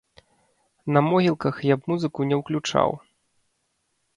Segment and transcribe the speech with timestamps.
[0.95, 2.89] На могілках я б музыку не ўключаў.